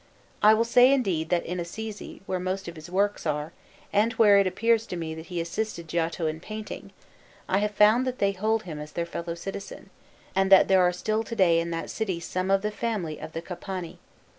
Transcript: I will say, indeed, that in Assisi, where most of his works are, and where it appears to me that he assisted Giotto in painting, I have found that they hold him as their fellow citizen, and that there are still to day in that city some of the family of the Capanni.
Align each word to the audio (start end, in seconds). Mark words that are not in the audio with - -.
I 0.41 0.55
will 0.55 0.63
say, 0.65 0.91
indeed, 0.91 1.29
that 1.29 1.45
in 1.45 1.59
Assisi, 1.59 2.21
where 2.25 2.39
most 2.39 2.67
of 2.67 2.75
his 2.75 2.89
works 2.89 3.27
are, 3.27 3.53
and 3.93 4.13
where 4.13 4.39
it 4.39 4.47
appears 4.47 4.87
to 4.87 4.95
me 4.95 5.13
that 5.13 5.27
he 5.27 5.39
assisted 5.39 5.87
Giotto 5.87 6.25
in 6.25 6.39
painting, 6.39 6.91
I 7.47 7.59
have 7.59 7.69
found 7.69 8.07
that 8.07 8.17
they 8.17 8.31
hold 8.31 8.63
him 8.63 8.79
as 8.79 8.93
their 8.93 9.05
fellow 9.05 9.35
citizen, 9.35 9.91
and 10.35 10.51
that 10.51 10.67
there 10.67 10.81
are 10.81 10.91
still 10.91 11.21
to 11.23 11.35
day 11.35 11.59
in 11.59 11.69
that 11.69 11.91
city 11.91 12.19
some 12.19 12.49
of 12.49 12.63
the 12.63 12.71
family 12.71 13.19
of 13.19 13.33
the 13.33 13.43
Capanni. 13.43 13.99